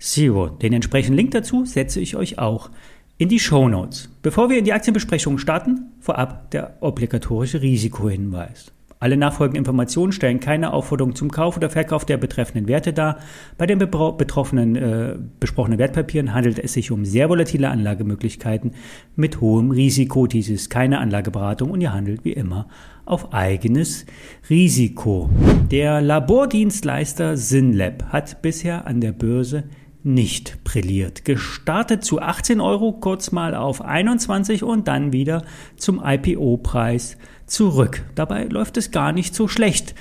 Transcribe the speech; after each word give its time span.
Zero. 0.00 0.48
Den 0.48 0.72
entsprechenden 0.72 1.16
Link 1.16 1.30
dazu 1.32 1.64
setze 1.64 2.00
ich 2.00 2.16
euch 2.16 2.38
auch 2.38 2.70
in 3.18 3.28
die 3.28 3.38
Show 3.38 3.68
Notes. 3.68 4.08
Bevor 4.22 4.48
wir 4.48 4.58
in 4.58 4.64
die 4.64 4.72
Aktienbesprechung 4.72 5.38
starten, 5.38 5.92
vorab 6.00 6.50
der 6.50 6.78
obligatorische 6.80 7.60
Risikohinweis. 7.60 8.72
Alle 9.02 9.16
nachfolgenden 9.16 9.60
Informationen 9.60 10.12
stellen 10.12 10.40
keine 10.40 10.74
Aufforderung 10.74 11.14
zum 11.14 11.30
Kauf 11.30 11.56
oder 11.56 11.70
Verkauf 11.70 12.04
der 12.04 12.18
betreffenden 12.18 12.68
Werte 12.68 12.92
dar. 12.92 13.18
Bei 13.56 13.64
den 13.66 13.78
betroffenen 13.78 14.76
äh, 14.76 15.16
besprochenen 15.38 15.78
Wertpapieren 15.78 16.34
handelt 16.34 16.58
es 16.58 16.74
sich 16.74 16.90
um 16.90 17.06
sehr 17.06 17.30
volatile 17.30 17.70
Anlagemöglichkeiten 17.70 18.72
mit 19.16 19.40
hohem 19.40 19.70
Risiko. 19.70 20.26
Dies 20.26 20.50
ist 20.50 20.68
keine 20.68 20.98
Anlageberatung 20.98 21.70
und 21.70 21.80
ihr 21.80 21.94
handelt 21.94 22.26
wie 22.26 22.32
immer 22.32 22.68
auf 23.06 23.32
eigenes 23.32 24.04
Risiko. 24.50 25.30
Der 25.70 26.02
Labordienstleister 26.02 27.38
Synlab 27.38 28.04
hat 28.10 28.42
bisher 28.42 28.86
an 28.86 29.00
der 29.00 29.12
Börse 29.12 29.64
nicht 30.02 30.64
brilliert. 30.64 31.24
Gestartet 31.24 32.04
zu 32.04 32.20
18 32.20 32.60
Euro, 32.60 32.92
kurz 32.92 33.32
mal 33.32 33.54
auf 33.54 33.82
21 33.82 34.62
und 34.62 34.88
dann 34.88 35.12
wieder 35.12 35.44
zum 35.76 36.02
IPO-Preis 36.04 37.16
zurück. 37.46 38.04
Dabei 38.14 38.44
läuft 38.44 38.76
es 38.76 38.90
gar 38.90 39.12
nicht 39.12 39.34
so 39.34 39.48
schlecht. 39.48 39.94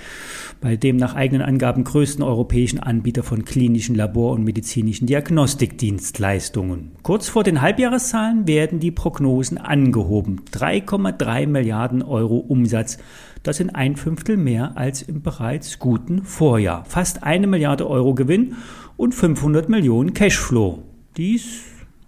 Bei 0.62 0.76
dem 0.76 0.98
nach 0.98 1.16
eigenen 1.16 1.42
Angaben 1.42 1.86
größten 1.86 2.22
europäischen 2.22 2.80
Anbieter 2.80 3.24
von 3.24 3.46
klinischen 3.46 3.96
Labor- 3.96 4.34
und 4.34 4.44
medizinischen 4.44 5.08
Diagnostikdienstleistungen. 5.08 6.92
Kurz 7.02 7.30
vor 7.30 7.44
den 7.44 7.62
Halbjahreszahlen 7.62 8.46
werden 8.46 8.80
die 8.80 8.92
Prognosen 8.92 9.58
angehoben. 9.58 10.42
3,3 10.52 11.48
Milliarden 11.48 12.02
Euro 12.02 12.38
Umsatz. 12.38 12.98
Das 13.42 13.56
sind 13.56 13.70
ein 13.70 13.96
Fünftel 13.96 14.36
mehr 14.36 14.74
als 14.76 15.02
im 15.02 15.22
bereits 15.22 15.80
guten 15.80 16.24
Vorjahr. 16.24 16.84
Fast 16.84 17.24
eine 17.24 17.48
Milliarde 17.48 17.90
Euro 17.90 18.14
Gewinn 18.14 18.56
und 19.00 19.16
500 19.16 19.70
Millionen 19.70 20.14
Cashflow. 20.14 20.84
Dies 21.16 21.62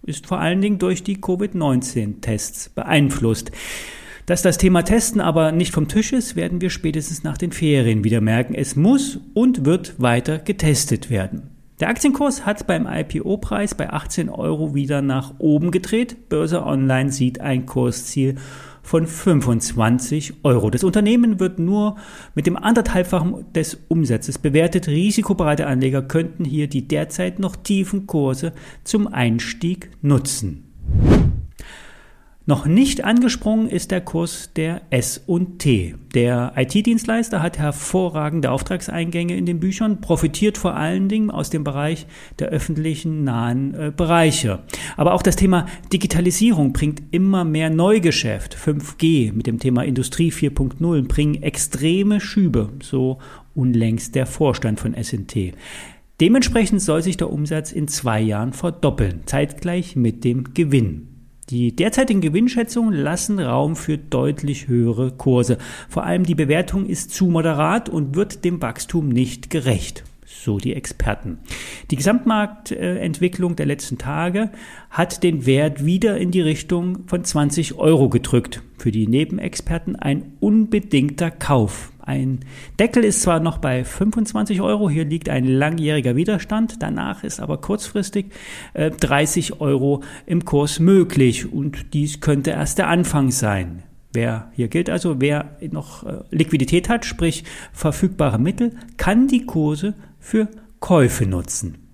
ist 0.03 0.27
vor 0.27 0.39
allen 0.39 0.59
Dingen 0.59 0.77
durch 0.77 1.03
die 1.03 1.21
Covid-19-Tests 1.21 2.69
beeinflusst. 2.69 3.51
Dass 4.25 4.41
das 4.41 4.57
Thema 4.57 4.83
Testen 4.83 5.21
aber 5.21 5.53
nicht 5.53 5.73
vom 5.73 5.87
Tisch 5.87 6.11
ist, 6.11 6.35
werden 6.35 6.59
wir 6.59 6.69
spätestens 6.69 7.23
nach 7.23 7.37
den 7.37 7.53
Ferien 7.53 8.03
wieder 8.03 8.19
merken. 8.19 8.53
Es 8.53 8.75
muss 8.75 9.19
und 9.33 9.63
wird 9.63 10.01
weiter 10.01 10.37
getestet 10.39 11.09
werden. 11.09 11.51
Der 11.79 11.87
Aktienkurs 11.87 12.45
hat 12.45 12.67
beim 12.67 12.85
IPO-Preis 12.85 13.73
bei 13.73 13.89
18 13.89 14.29
Euro 14.29 14.75
wieder 14.75 15.01
nach 15.01 15.35
oben 15.39 15.71
gedreht. 15.71 16.27
Börse 16.27 16.63
Online 16.65 17.11
sieht 17.11 17.39
ein 17.39 17.65
Kursziel 17.65 18.35
von 18.81 19.07
25 19.07 20.43
Euro. 20.43 20.69
Das 20.69 20.83
Unternehmen 20.83 21.39
wird 21.39 21.59
nur 21.59 21.95
mit 22.35 22.47
dem 22.47 22.57
anderthalbfachen 22.57 23.51
des 23.53 23.77
Umsatzes 23.87 24.37
bewertet. 24.37 24.87
Risikobereite 24.87 25.67
Anleger 25.67 26.01
könnten 26.01 26.45
hier 26.45 26.67
die 26.67 26.87
derzeit 26.87 27.39
noch 27.39 27.55
tiefen 27.55 28.07
Kurse 28.07 28.53
zum 28.83 29.07
Einstieg 29.07 29.91
nutzen. 30.01 30.70
Noch 32.47 32.65
nicht 32.65 33.03
angesprungen 33.03 33.69
ist 33.69 33.91
der 33.91 34.01
Kurs 34.01 34.49
der 34.55 34.81
S&T. 34.89 35.93
Der 36.15 36.53
IT-Dienstleister 36.55 37.39
hat 37.39 37.59
hervorragende 37.59 38.49
Auftragseingänge 38.49 39.37
in 39.37 39.45
den 39.45 39.59
Büchern, 39.59 40.01
profitiert 40.01 40.57
vor 40.57 40.75
allen 40.75 41.07
Dingen 41.07 41.29
aus 41.29 41.51
dem 41.51 41.63
Bereich 41.63 42.07
der 42.39 42.47
öffentlichen 42.47 43.23
nahen 43.23 43.75
äh, 43.75 43.91
Bereiche. 43.95 44.63
Aber 44.97 45.13
auch 45.13 45.21
das 45.21 45.35
Thema 45.35 45.67
Digitalisierung 45.93 46.73
bringt 46.73 47.03
immer 47.11 47.45
mehr 47.45 47.69
Neugeschäft. 47.69 48.57
5G 48.57 49.33
mit 49.33 49.45
dem 49.45 49.59
Thema 49.59 49.83
Industrie 49.83 50.31
4.0 50.31 51.07
bringen 51.07 51.43
extreme 51.43 52.19
Schübe, 52.19 52.69
so 52.81 53.19
unlängst 53.53 54.15
der 54.15 54.25
Vorstand 54.25 54.79
von 54.79 54.95
S&T. 54.95 55.53
Dementsprechend 56.19 56.81
soll 56.81 57.03
sich 57.03 57.17
der 57.17 57.31
Umsatz 57.31 57.71
in 57.71 57.87
zwei 57.87 58.19
Jahren 58.19 58.53
verdoppeln, 58.53 59.21
zeitgleich 59.27 59.95
mit 59.95 60.23
dem 60.23 60.55
Gewinn. 60.55 61.10
Die 61.51 61.75
derzeitigen 61.75 62.21
Gewinnschätzungen 62.21 62.93
lassen 62.93 63.37
Raum 63.37 63.75
für 63.75 63.97
deutlich 63.97 64.69
höhere 64.69 65.11
Kurse. 65.11 65.57
Vor 65.89 66.05
allem 66.05 66.23
die 66.23 66.33
Bewertung 66.33 66.85
ist 66.85 67.11
zu 67.11 67.25
moderat 67.25 67.89
und 67.89 68.15
wird 68.15 68.45
dem 68.45 68.61
Wachstum 68.61 69.09
nicht 69.09 69.49
gerecht. 69.49 70.05
So 70.33 70.57
die 70.57 70.73
Experten. 70.73 71.39
Die 71.91 71.97
Gesamtmarktentwicklung 71.97 73.55
der 73.55 73.65
letzten 73.65 73.97
Tage 73.97 74.49
hat 74.89 75.23
den 75.23 75.45
Wert 75.45 75.85
wieder 75.85 76.17
in 76.17 76.31
die 76.31 76.41
Richtung 76.41 77.07
von 77.07 77.23
20 77.23 77.75
Euro 77.75 78.09
gedrückt. 78.09 78.63
Für 78.77 78.91
die 78.91 79.07
Nebenexperten 79.07 79.95
ein 79.95 80.33
unbedingter 80.39 81.29
Kauf. 81.29 81.91
Ein 81.99 82.39
Deckel 82.79 83.03
ist 83.03 83.21
zwar 83.21 83.39
noch 83.39 83.59
bei 83.59 83.83
25 83.83 84.61
Euro, 84.61 84.89
hier 84.89 85.05
liegt 85.05 85.29
ein 85.29 85.45
langjähriger 85.45 86.15
Widerstand, 86.15 86.81
danach 86.81 87.23
ist 87.23 87.39
aber 87.39 87.57
kurzfristig 87.59 88.27
äh, 88.73 88.89
30 88.89 89.61
Euro 89.61 90.01
im 90.25 90.43
Kurs 90.43 90.79
möglich 90.79 91.51
und 91.51 91.93
dies 91.93 92.19
könnte 92.19 92.51
erst 92.51 92.79
der 92.79 92.87
Anfang 92.87 93.29
sein. 93.29 93.83
Wer 94.13 94.51
hier 94.53 94.67
gilt 94.67 94.89
also, 94.89 95.21
wer 95.21 95.57
noch 95.69 96.03
äh, 96.03 96.23
Liquidität 96.31 96.89
hat, 96.89 97.05
sprich 97.05 97.43
verfügbare 97.71 98.39
Mittel, 98.39 98.75
kann 98.97 99.27
die 99.27 99.45
Kurse 99.45 99.93
für 100.21 100.47
Käufe 100.79 101.25
nutzen. 101.25 101.89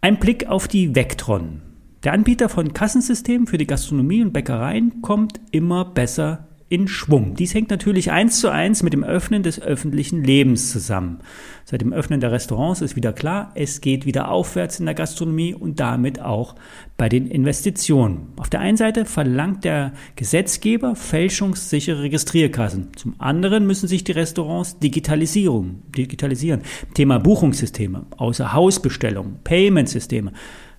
Ein 0.00 0.20
Blick 0.20 0.46
auf 0.46 0.68
die 0.68 0.94
Vectron. 0.94 1.62
Der 2.04 2.12
Anbieter 2.12 2.48
von 2.48 2.72
Kassensystemen 2.72 3.46
für 3.46 3.58
die 3.58 3.66
Gastronomie 3.66 4.22
und 4.22 4.32
Bäckereien 4.32 5.00
kommt 5.02 5.40
immer 5.50 5.86
besser 5.86 6.46
in 6.74 6.88
Schwung. 6.88 7.34
Dies 7.36 7.54
hängt 7.54 7.70
natürlich 7.70 8.10
eins 8.10 8.40
zu 8.40 8.50
eins 8.50 8.82
mit 8.82 8.92
dem 8.92 9.04
Öffnen 9.04 9.44
des 9.44 9.62
öffentlichen 9.62 10.24
Lebens 10.24 10.72
zusammen. 10.72 11.20
Seit 11.64 11.80
dem 11.80 11.92
Öffnen 11.92 12.18
der 12.18 12.32
Restaurants 12.32 12.80
ist 12.80 12.96
wieder 12.96 13.12
klar, 13.12 13.52
es 13.54 13.80
geht 13.80 14.06
wieder 14.06 14.28
aufwärts 14.28 14.80
in 14.80 14.86
der 14.86 14.96
Gastronomie 14.96 15.54
und 15.54 15.78
damit 15.78 16.20
auch 16.20 16.56
bei 16.96 17.08
den 17.08 17.28
Investitionen. 17.28 18.32
Auf 18.36 18.50
der 18.50 18.58
einen 18.58 18.76
Seite 18.76 19.04
verlangt 19.04 19.64
der 19.64 19.92
Gesetzgeber 20.16 20.96
fälschungssichere 20.96 22.02
Registrierkassen. 22.02 22.88
Zum 22.96 23.14
anderen 23.18 23.66
müssen 23.68 23.88
sich 23.88 24.02
die 24.02 24.12
Restaurants 24.12 24.80
digitalisieren. 24.80 25.82
digitalisieren. 25.96 26.62
Thema 26.94 27.20
Buchungssysteme, 27.20 28.06
Außerhausbestellungen, 28.16 29.38
Paymentsysteme. 29.44 30.32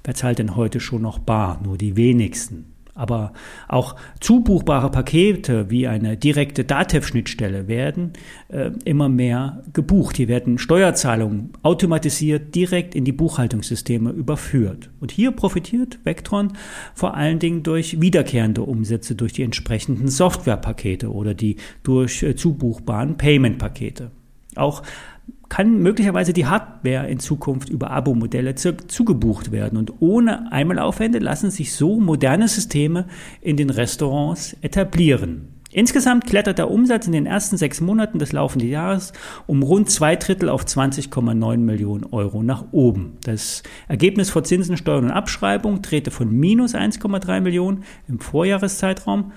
Wer 0.04 0.14
zahlt 0.14 0.40
denn 0.40 0.58
heute 0.58 0.82
schon 0.82 1.02
noch 1.02 1.20
bar? 1.20 1.62
Nur 1.64 1.78
die 1.78 1.96
wenigsten. 1.96 2.75
Aber 2.96 3.34
auch 3.68 3.98
zubuchbare 4.22 4.90
Pakete 4.90 5.70
wie 5.70 5.86
eine 5.86 6.16
direkte 6.16 6.64
DATEV-Schnittstelle 6.64 7.68
werden 7.68 8.14
äh, 8.48 8.72
immer 8.86 9.10
mehr 9.10 9.64
gebucht. 9.74 10.16
Hier 10.16 10.30
werden 10.30 10.58
Steuerzahlungen 10.58 11.52
automatisiert 11.62 12.56
direkt 12.56 12.96
in 12.96 13.04
die 13.04 13.12
Buchhaltungssysteme 13.12 14.12
überführt. 14.12 14.92
Und 15.02 15.12
hier 15.12 15.32
profitiert 15.32 16.00
Vectron 16.06 16.54
vor 16.94 17.16
allen 17.16 17.40
Dingen 17.40 17.64
durch 17.64 18.00
wiederkehrende 18.00 18.62
Umsätze 18.62 19.14
durch 19.14 19.34
die 19.34 19.44
entsprechenden 19.44 20.08
Softwarepakete 20.08 21.12
oder 21.12 21.34
die 21.34 21.58
durch 21.84 22.24
äh, 22.24 22.38
zubuchbaren 22.38 23.18
Payment-Pakete. 23.18 24.12
Auch 24.56 24.84
kann 25.50 25.80
möglicherweise 25.82 26.34
die 26.34 26.46
Hardware 26.46 27.08
in 27.10 27.20
Zukunft 27.20 27.70
über 27.70 27.92
Abo-Modelle 27.92 28.56
zu, 28.56 28.76
zugebucht 28.76 29.52
werden. 29.52 29.78
Und 29.78 30.02
ohne 30.02 30.52
Einmalaufwände 30.52 31.20
lassen 31.20 31.52
sich 31.52 31.74
so 31.74 32.00
moderne 32.00 32.48
Systeme 32.48 33.06
in 33.42 33.58
den 33.58 33.70
Restaurants 33.70 34.56
etablieren. 34.62 35.56
Insgesamt 35.76 36.26
klettert 36.26 36.58
der 36.58 36.72
Umsatz 36.72 37.06
in 37.06 37.12
den 37.12 37.26
ersten 37.26 37.58
sechs 37.58 37.82
Monaten 37.82 38.18
des 38.18 38.32
laufenden 38.32 38.70
Jahres 38.70 39.12
um 39.46 39.62
rund 39.62 39.90
zwei 39.90 40.16
Drittel 40.16 40.48
auf 40.48 40.64
20,9 40.64 41.58
Millionen 41.58 42.06
Euro 42.06 42.44
nach 42.44 42.64
oben. 42.72 43.18
Das 43.26 43.62
Ergebnis 43.90 44.30
vor 44.30 44.46
Zinsen, 44.46 44.78
Steuern 44.78 45.04
und 45.04 45.12
Abschreibung 45.12 45.82
drehte 45.82 46.12
von 46.12 46.32
minus 46.32 46.76
1,3 46.76 47.42
Millionen 47.42 47.84
im 48.08 48.22
Vorjahreszeitraum 48.22 49.34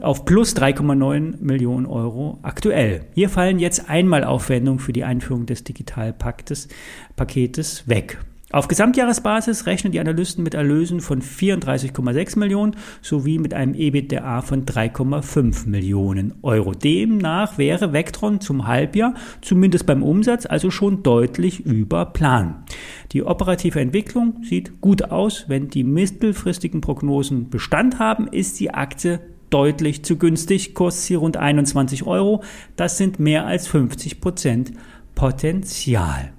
auf 0.00 0.24
plus 0.24 0.56
3,9 0.56 1.36
Millionen 1.40 1.86
Euro 1.86 2.38
aktuell. 2.42 3.06
Hier 3.14 3.28
fallen 3.28 3.58
jetzt 3.58 3.88
einmal 3.88 4.24
Aufwendungen 4.24 4.80
für 4.80 4.92
die 4.92 5.04
Einführung 5.04 5.46
des 5.46 5.64
Digitalpaktes 5.64 6.68
Paketes 7.16 7.88
weg. 7.88 8.18
Auf 8.52 8.68
Gesamtjahresbasis 8.68 9.64
rechnen 9.64 9.92
die 9.92 10.00
Analysten 10.00 10.44
mit 10.44 10.52
Erlösen 10.52 11.00
von 11.00 11.22
34,6 11.22 12.38
Millionen 12.38 12.76
sowie 13.00 13.38
mit 13.38 13.54
einem 13.54 13.72
EBITDA 13.72 14.42
von 14.42 14.66
3,5 14.66 15.66
Millionen 15.70 16.34
Euro. 16.42 16.72
Demnach 16.72 17.56
wäre 17.56 17.94
Vectron 17.94 18.42
zum 18.42 18.66
Halbjahr, 18.66 19.14
zumindest 19.40 19.86
beim 19.86 20.02
Umsatz, 20.02 20.44
also 20.44 20.70
schon 20.70 21.02
deutlich 21.02 21.60
über 21.60 22.04
Plan. 22.04 22.64
Die 23.12 23.22
operative 23.22 23.80
Entwicklung 23.80 24.42
sieht 24.42 24.82
gut 24.82 25.04
aus. 25.04 25.46
Wenn 25.48 25.68
die 25.68 25.82
mittelfristigen 25.84 26.82
Prognosen 26.82 27.48
Bestand 27.48 28.00
haben, 28.00 28.28
ist 28.28 28.60
die 28.60 28.74
Aktie 28.74 29.20
deutlich 29.52 30.04
zu 30.04 30.16
günstig, 30.16 30.74
kostet 30.74 31.04
sie 31.04 31.14
rund 31.14 31.36
21 31.36 32.04
Euro. 32.04 32.42
Das 32.76 32.96
sind 32.96 33.18
mehr 33.18 33.46
als 33.46 33.68
50 33.68 34.20
Prozent 34.20 34.72
Potenzial. 35.14 36.32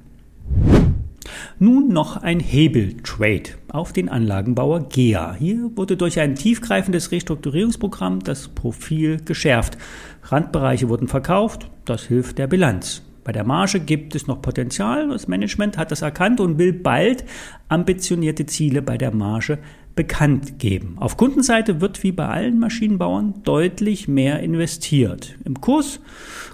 Nun 1.60 1.89
noch 1.89 2.18
ein 2.18 2.39
Hebeltrade 2.39 3.51
auf 3.69 3.94
den 3.94 4.10
Anlagenbauer 4.10 4.89
GEA. 4.89 5.36
Hier 5.36 5.71
wurde 5.75 5.95
durch 5.95 6.19
ein 6.19 6.36
tiefgreifendes 6.36 7.12
Restrukturierungsprogramm 7.12 8.19
das 8.19 8.50
Profil 8.50 9.19
geschärft. 9.24 9.77
Randbereiche 10.24 10.89
wurden 10.89 11.07
verkauft, 11.07 11.69
das 11.86 12.04
hilft 12.04 12.38
der 12.38 12.48
Bilanz. 12.48 13.04
Bei 13.24 13.31
der 13.31 13.45
Marge 13.45 13.80
gibt 13.80 14.16
es 14.16 14.27
noch 14.27 14.42
Potenzial. 14.42 15.07
Das 15.07 15.30
Management 15.30 15.77
hat 15.77 15.92
das 15.92 16.01
erkannt 16.01 16.42
und 16.42 16.57
will 16.57 16.74
bald 16.74 17.24
ambitionierte 17.69 18.45
Ziele 18.45 18.81
bei 18.81 18.98
der 18.98 19.13
Marge 19.13 19.59
bekannt 19.95 20.60
geben. 20.60 20.95
Auf 21.00 21.18
Kundenseite 21.18 21.81
wird 21.81 22.04
wie 22.04 22.12
bei 22.12 22.28
allen 22.28 22.60
Maschinenbauern 22.60 23.36
deutlich 23.44 24.07
mehr 24.07 24.40
investiert. 24.40 25.36
Im 25.45 25.62
Kurs 25.62 26.00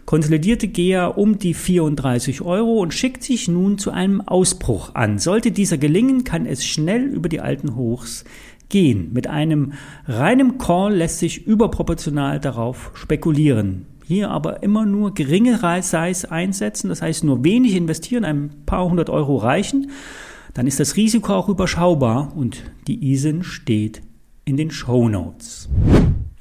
konsolidierte 0.05 0.67
GEA 0.67 1.07
um 1.07 1.39
die 1.39 1.53
34 1.53 2.41
Euro 2.41 2.79
und 2.79 2.93
schickt 2.93 3.23
sich 3.23 3.47
nun 3.47 3.77
zu 3.77 3.91
einem 3.91 4.21
Ausbruch 4.21 4.95
an. 4.95 5.19
Sollte 5.19 5.51
dieser 5.51 5.77
gelingen, 5.77 6.23
kann 6.23 6.45
es 6.45 6.65
schnell 6.65 7.03
über 7.03 7.29
die 7.29 7.39
alten 7.39 7.75
Hochs 7.75 8.25
gehen. 8.67 9.11
Mit 9.13 9.27
einem 9.27 9.73
reinen 10.05 10.57
Call 10.57 10.95
lässt 10.95 11.19
sich 11.19 11.47
überproportional 11.47 12.39
darauf 12.39 12.91
spekulieren. 12.93 13.85
Hier 14.05 14.31
aber 14.31 14.63
immer 14.63 14.85
nur 14.85 15.13
geringe 15.13 15.59
Size 15.81 16.31
einsetzen, 16.31 16.89
das 16.89 17.01
heißt 17.01 17.23
nur 17.23 17.43
wenig 17.43 17.75
investieren, 17.75 18.25
ein 18.25 18.49
paar 18.65 18.89
hundert 18.89 19.09
Euro 19.09 19.37
reichen 19.37 19.91
dann 20.59 20.67
ist 20.67 20.81
das 20.81 20.97
Risiko 20.97 21.35
auch 21.35 21.47
überschaubar 21.47 22.33
und 22.35 22.63
die 22.85 23.13
ISIN 23.13 23.43
steht 23.43 24.01
in 24.43 24.57
den 24.57 24.71
Show 24.71 25.07
Notes. 25.07 25.69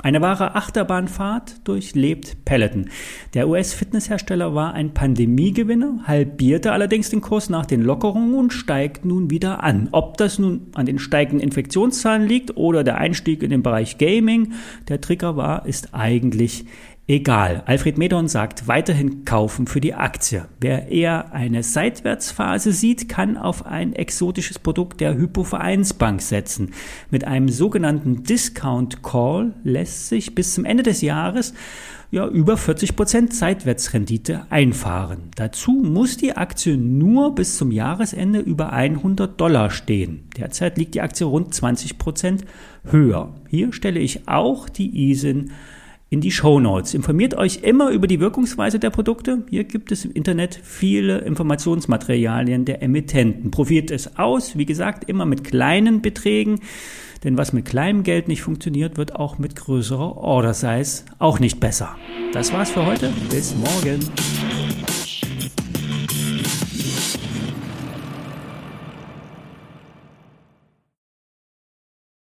Eine 0.03 0.21
wahre 0.21 0.57
Achterbahnfahrt 0.57 1.61
durchlebt 1.63 2.45
Peloton. 2.45 2.89
Der 3.35 3.49
US-Fitnesshersteller 3.49 4.57
war 4.57 4.75
ein 4.75 4.93
Pandemiegewinner, 4.93 6.01
halbierte 6.03 6.73
allerdings 6.73 7.11
den 7.11 7.21
Kurs 7.21 7.49
nach 7.49 7.65
den 7.65 7.81
Lockerungen 7.81 8.35
und 8.35 8.53
steigt 8.53 9.05
nun 9.05 9.31
wieder 9.31 9.63
an. 9.63 9.89
Ob 9.93 10.17
das 10.17 10.41
nun 10.41 10.67
an 10.75 10.87
den 10.87 10.99
steigenden 10.99 11.39
Infektionszahlen 11.39 12.27
liegt 12.27 12.57
oder 12.57 12.83
der 12.83 12.99
Einstieg 12.99 13.45
in 13.45 13.51
den 13.51 13.63
Bereich 13.63 13.99
Gaming 13.99 14.53
der 14.89 15.01
Trigger 15.01 15.37
war, 15.37 15.65
ist 15.65 15.95
eigentlich 15.95 16.65
Egal. 17.11 17.63
Alfred 17.65 17.97
Medon 17.97 18.29
sagt 18.29 18.69
weiterhin 18.69 19.25
kaufen 19.25 19.67
für 19.67 19.81
die 19.81 19.95
Aktie. 19.95 20.45
Wer 20.61 20.89
eher 20.89 21.33
eine 21.33 21.63
Seitwärtsphase 21.63 22.71
sieht, 22.73 23.09
kann 23.09 23.39
auf 23.39 23.65
ein 23.65 23.95
exotisches 23.95 24.59
Produkt 24.59 25.01
der 25.01 25.15
Hypovereinsbank 25.15 26.21
setzen. 26.21 26.75
Mit 27.11 27.25
einem 27.25 27.49
sogenannten 27.49 28.25
Discount 28.25 29.03
Call 29.03 29.55
lässt 29.65 30.11
sich 30.11 30.35
bis 30.35 30.53
zum 30.53 30.67
Ende 30.67 30.83
des 30.83 31.01
Jahres 31.01 31.55
ja, 32.11 32.29
über 32.29 32.59
40 32.59 32.95
Prozent 32.95 33.33
Seitwärtsrendite 33.33 34.45
einfahren. 34.51 35.31
Dazu 35.35 35.71
muss 35.73 36.19
die 36.19 36.37
Aktie 36.37 36.77
nur 36.77 37.35
bis 37.35 37.57
zum 37.57 37.71
Jahresende 37.71 38.41
über 38.41 38.75
100 38.75 39.41
Dollar 39.41 39.71
stehen. 39.71 40.29
Derzeit 40.37 40.77
liegt 40.77 40.95
die 40.95 41.01
Aktie 41.01 41.27
rund 41.27 41.55
20 41.55 41.97
Prozent 41.97 42.45
höher. 42.85 43.33
Hier 43.49 43.73
stelle 43.73 44.01
ich 44.01 44.29
auch 44.29 44.69
die 44.69 45.11
ISIN 45.11 45.53
in 46.11 46.21
die 46.21 46.31
Show 46.31 46.61
Notes. 46.61 46.95
Informiert 46.95 47.35
euch 47.35 47.61
immer 47.63 47.91
über 47.91 48.07
die 48.07 48.21
Wirkungsweise 48.21 48.79
der 48.79 48.91
Produkte. 48.91 49.45
Hier 49.51 49.65
gibt 49.65 49.93
es 49.93 50.05
im 50.05 50.13
Internet 50.13 50.59
viele 50.63 51.19
Informationsmaterialien 51.19 52.65
der 52.65 52.83
Emittenten. 52.83 53.51
Probiert 53.51 53.91
es 53.91 54.19
aus, 54.19 54.57
wie 54.57 54.67
gesagt, 54.67 55.09
immer 55.09 55.27
mit 55.27 55.45
kleinen 55.45 56.01
Beträgen. 56.01 56.61
Denn 57.25 57.37
was 57.37 57.53
mit 57.53 57.65
kleinem 57.65 58.05
Geld 58.05 58.29
nicht 58.29 58.43
funktioniert, 58.43 58.97
wird 58.97 59.17
auch 59.17 59.39
mit 59.39 59.57
größerer 59.57 60.17
Order 60.17 60.55
Size 60.55 61.05
auch 61.19 61.41
nicht 61.41 61.61
besser. 61.61 61.97
Das 62.33 62.53
war's 62.53 62.71
für 62.71 62.87
heute. 62.87 63.13
Bis 63.29 63.55
morgen. 63.55 64.01